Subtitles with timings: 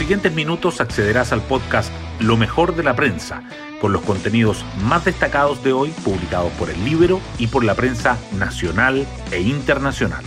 [0.00, 3.42] siguientes minutos accederás al podcast Lo mejor de la prensa,
[3.82, 8.16] con los contenidos más destacados de hoy publicados por el Libro y por la prensa
[8.38, 10.24] nacional e internacional.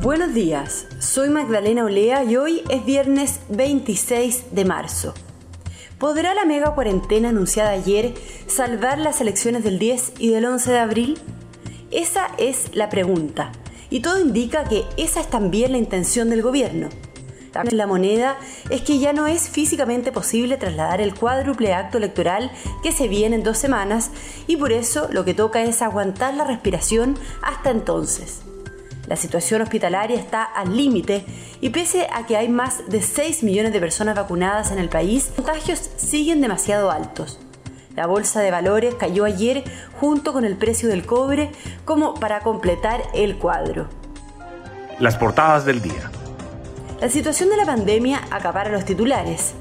[0.00, 5.14] Buenos días, soy Magdalena Olea y hoy es viernes 26 de marzo.
[5.98, 8.14] ¿Podrá la mega cuarentena anunciada ayer
[8.46, 11.18] salvar las elecciones del 10 y del 11 de abril?
[11.90, 13.50] Esa es la pregunta,
[13.90, 16.88] y todo indica que esa es también la intención del gobierno.
[17.70, 18.38] La moneda
[18.70, 23.36] es que ya no es físicamente posible trasladar el cuádruple acto electoral que se viene
[23.36, 24.10] en dos semanas
[24.46, 28.42] y por eso lo que toca es aguantar la respiración hasta entonces.
[29.08, 31.24] La situación hospitalaria está al límite
[31.60, 35.32] y pese a que hay más de 6 millones de personas vacunadas en el país,
[35.36, 37.38] los contagios siguen demasiado altos.
[37.98, 39.64] La bolsa de valores cayó ayer
[39.98, 41.50] junto con el precio del cobre
[41.84, 43.88] como para completar el cuadro.
[45.00, 46.08] Las portadas del día.
[47.00, 49.52] La situación de la pandemia acapara los titulares.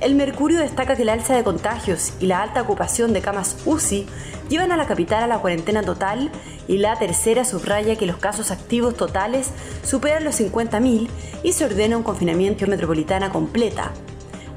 [0.00, 4.06] El Mercurio destaca que la alza de contagios y la alta ocupación de camas UCI
[4.48, 6.30] llevan a la capital a la cuarentena total
[6.68, 9.50] y la tercera subraya que los casos activos totales
[9.84, 11.10] superan los 50.000
[11.42, 13.92] y se ordena un confinamiento metropolitana completa.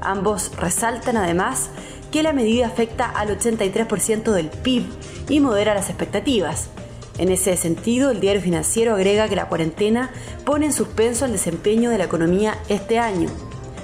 [0.00, 1.68] Ambos resaltan además
[2.16, 4.86] que la medida afecta al 83% del PIB
[5.28, 6.70] y modera las expectativas.
[7.18, 10.08] En ese sentido, el diario financiero agrega que la cuarentena
[10.46, 13.28] pone en suspenso el desempeño de la economía este año.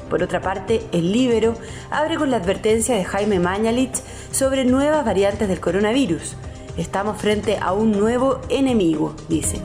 [0.09, 1.59] Por otra parte, el Libero
[1.91, 6.35] abre con la advertencia de Jaime Mañalich sobre nuevas variantes del coronavirus.
[6.79, 9.61] Estamos frente a un nuevo enemigo, dice.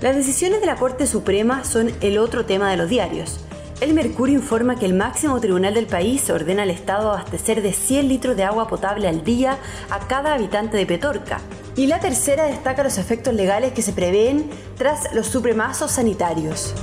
[0.00, 3.38] Las decisiones de la Corte Suprema son el otro tema de los diarios.
[3.80, 8.08] El Mercurio informa que el máximo tribunal del país ordena al Estado abastecer de 100
[8.08, 9.56] litros de agua potable al día
[9.88, 11.40] a cada habitante de Petorca.
[11.76, 16.74] Y la tercera destaca los efectos legales que se prevén tras los supremazos sanitarios.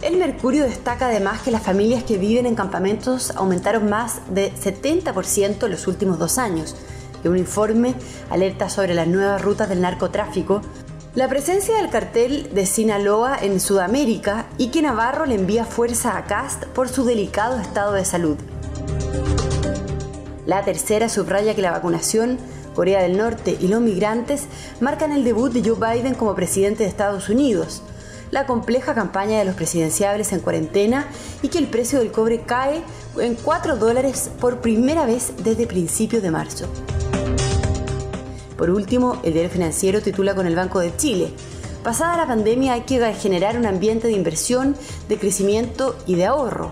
[0.00, 5.64] El Mercurio destaca además que las familias que viven en campamentos aumentaron más de 70%
[5.64, 6.76] en los últimos dos años.
[7.24, 7.96] Y un informe
[8.30, 10.62] alerta sobre las nuevas rutas del narcotráfico
[11.14, 16.24] la presencia del cartel de Sinaloa en Sudamérica y que Navarro le envía fuerza a
[16.24, 18.38] Cast por su delicado estado de salud.
[20.46, 22.38] La tercera subraya que la vacunación,
[22.74, 24.44] Corea del Norte y los migrantes
[24.80, 27.82] marcan el debut de Joe Biden como presidente de Estados Unidos,
[28.30, 31.06] la compleja campaña de los presidenciables en cuarentena
[31.42, 32.82] y que el precio del cobre cae
[33.18, 36.66] en 4 dólares por primera vez desde principios de marzo.
[38.62, 41.32] Por último, el diario financiero titula con el Banco de Chile.
[41.82, 44.76] Pasada la pandemia hay que generar un ambiente de inversión,
[45.08, 46.70] de crecimiento y de ahorro.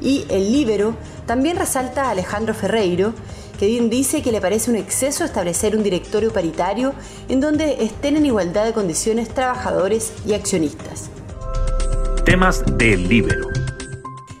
[0.00, 0.94] Y el Libero
[1.26, 3.12] también resalta a Alejandro Ferreiro,
[3.58, 6.94] que dice que le parece un exceso establecer un directorio paritario
[7.28, 11.10] en donde estén en igualdad de condiciones trabajadores y accionistas.
[12.24, 13.48] Temas del Libero.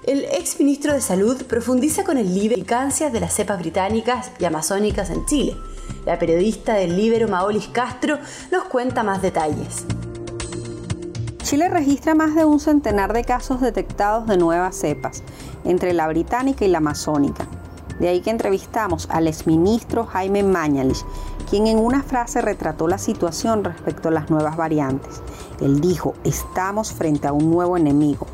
[0.06, 5.10] El ex ministro de Salud profundiza con el Libero de las cepas británicas y amazónicas
[5.10, 5.54] en Chile
[6.08, 8.16] la periodista del Libero Maolis Castro
[8.50, 9.84] nos cuenta más detalles.
[11.42, 15.22] Chile registra más de un centenar de casos detectados de nuevas cepas,
[15.66, 17.46] entre la británica y la amazónica.
[18.00, 21.04] De ahí que entrevistamos al exministro Jaime Mañalich,
[21.50, 25.20] quien en una frase retrató la situación respecto a las nuevas variantes.
[25.60, 28.26] Él dijo, estamos frente a un nuevo enemigo.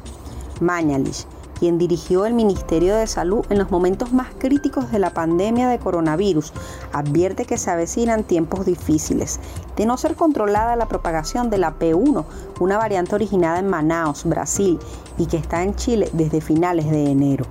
[0.60, 1.26] Mañalich,
[1.58, 5.78] quien dirigió el Ministerio de Salud en los momentos más críticos de la pandemia de
[5.78, 6.52] coronavirus,
[6.92, 9.40] advierte que se avecinan tiempos difíciles.
[9.76, 12.24] De no ser controlada la propagación de la P1,
[12.60, 14.78] una variante originada en Manaus, Brasil,
[15.18, 17.46] y que está en Chile desde finales de enero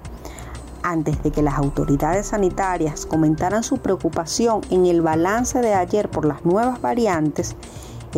[0.83, 6.25] antes de que las autoridades sanitarias comentaran su preocupación en el balance de ayer por
[6.25, 7.55] las nuevas variantes,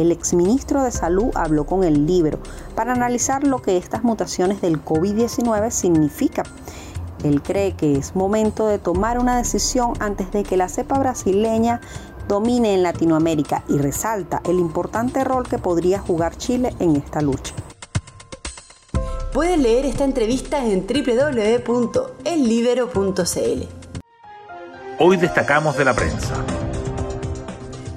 [0.01, 2.39] el exministro de Salud habló con el libro
[2.75, 6.45] para analizar lo que estas mutaciones del COVID-19 significan.
[7.23, 11.81] Él cree que es momento de tomar una decisión antes de que la cepa brasileña
[12.27, 17.53] domine en Latinoamérica y resalta el importante rol que podría jugar Chile en esta lucha.
[19.33, 23.63] Pueden leer esta entrevista en www.ellibero.cl.
[24.97, 26.35] Hoy destacamos de la prensa.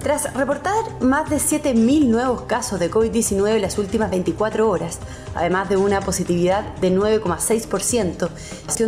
[0.09, 5.01] Tras reportar más de 7.000 nuevos casos de COVID-19 en las últimas 24 horas,
[5.35, 8.31] además de una positividad de 9,6%,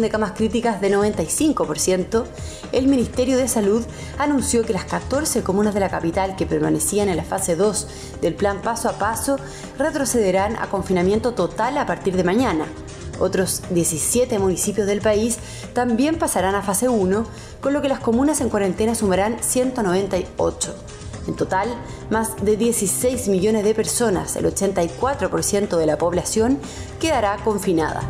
[0.01, 2.25] de camas críticas de 95%,
[2.73, 3.85] el Ministerio de Salud
[4.17, 7.89] anunció que las 14 comunas de la capital que permanecían en la fase 2
[8.23, 9.37] del plan paso a paso
[9.77, 12.65] retrocederán a confinamiento total a partir de mañana.
[13.19, 15.39] Otros 17 municipios del país
[15.75, 17.27] también pasarán a fase 1,
[17.61, 20.75] con lo que las comunas en cuarentena sumarán 198.
[21.27, 21.69] En total,
[22.11, 26.59] más de 16 millones de personas, el 84% de la población,
[26.99, 28.03] quedará confinada.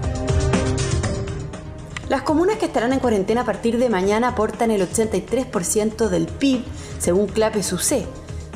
[2.09, 6.65] Las comunas que estarán en cuarentena a partir de mañana aportan el 83% del PIB,
[6.99, 8.05] según Clape Sucé.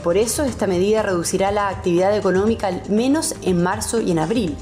[0.03, 4.57] Por eso, esta medida reducirá la actividad económica al menos en marzo y en abril.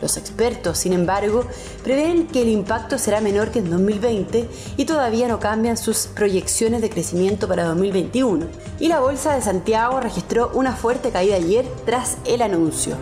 [0.00, 1.44] Los expertos, sin embargo,
[1.82, 6.80] prevén que el impacto será menor que en 2020 y todavía no cambian sus proyecciones
[6.82, 8.46] de crecimiento para 2021.
[8.78, 12.96] Y la Bolsa de Santiago registró una fuerte caída ayer tras el anuncio.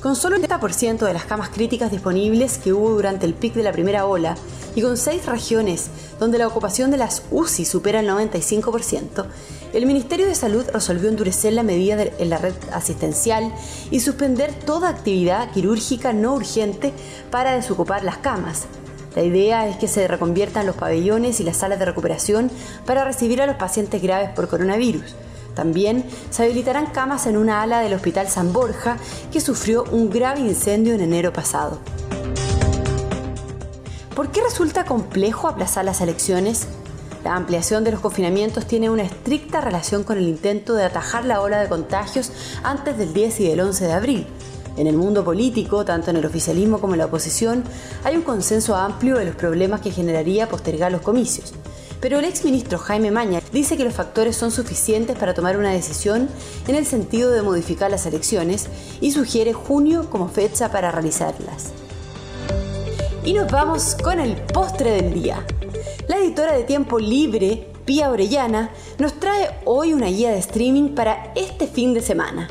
[0.00, 3.64] Con solo el 30% de las camas críticas disponibles que hubo durante el pic de
[3.64, 4.36] la primera ola
[4.74, 5.88] y con seis regiones
[6.18, 9.26] donde la ocupación de las UCI supera el 95%,
[9.72, 13.52] el Ministerio de Salud resolvió endurecer la medida en la red asistencial
[13.90, 16.92] y suspender toda actividad quirúrgica no urgente
[17.30, 18.66] para desocupar las camas.
[19.14, 22.50] La idea es que se reconviertan los pabellones y las salas de recuperación
[22.86, 25.14] para recibir a los pacientes graves por coronavirus.
[25.54, 28.96] También se habilitarán camas en una ala del Hospital San Borja
[29.32, 31.78] que sufrió un grave incendio en enero pasado.
[34.18, 36.66] ¿Por qué resulta complejo aplazar las elecciones?
[37.22, 41.40] La ampliación de los confinamientos tiene una estricta relación con el intento de atajar la
[41.40, 42.32] ola de contagios
[42.64, 44.26] antes del 10 y del 11 de abril.
[44.76, 47.62] En el mundo político, tanto en el oficialismo como en la oposición,
[48.02, 51.54] hay un consenso amplio de los problemas que generaría postergar los comicios.
[52.00, 56.28] Pero el exministro Jaime Maña dice que los factores son suficientes para tomar una decisión
[56.66, 58.66] en el sentido de modificar las elecciones
[59.00, 61.72] y sugiere junio como fecha para realizarlas.
[63.24, 65.44] Y nos vamos con el postre del día.
[66.08, 71.32] La editora de Tiempo Libre, Pía Orellana, nos trae hoy una guía de streaming para
[71.34, 72.48] este fin de semana.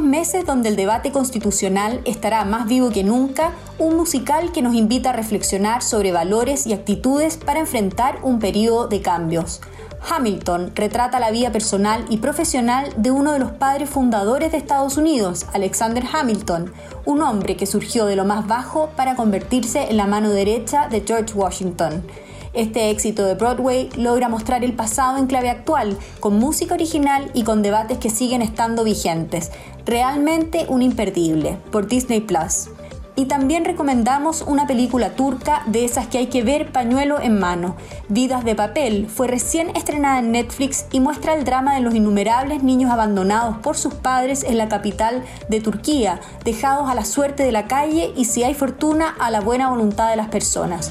[0.00, 5.10] Meses donde el debate constitucional estará más vivo que nunca, un musical que nos invita
[5.10, 9.60] a reflexionar sobre valores y actitudes para enfrentar un periodo de cambios.
[10.08, 14.96] Hamilton retrata la vida personal y profesional de uno de los padres fundadores de Estados
[14.96, 16.72] Unidos, Alexander Hamilton,
[17.04, 21.02] un hombre que surgió de lo más bajo para convertirse en la mano derecha de
[21.06, 22.02] George Washington.
[22.52, 27.44] Este éxito de Broadway logra mostrar el pasado en clave actual, con música original y
[27.44, 29.52] con debates que siguen estando vigentes.
[29.86, 32.68] Realmente un imperdible, por Disney Plus.
[33.14, 37.76] Y también recomendamos una película turca de esas que hay que ver pañuelo en mano.
[38.08, 42.64] Vidas de papel fue recién estrenada en Netflix y muestra el drama de los innumerables
[42.64, 47.52] niños abandonados por sus padres en la capital de Turquía, dejados a la suerte de
[47.52, 50.90] la calle y si hay fortuna a la buena voluntad de las personas.